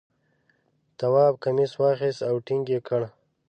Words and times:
تواب 0.97 1.33
کمیس 1.43 1.71
واخیست 1.79 2.21
او 2.29 2.35
ټینګ 2.45 2.65
یې 2.73 2.79
کړ. 2.87 3.01